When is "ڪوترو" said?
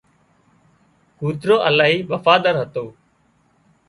1.19-1.55